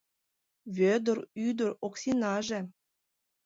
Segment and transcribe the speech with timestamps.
[0.77, 1.17] Вӧдыр
[1.47, 2.59] ӱдыр Оксинаже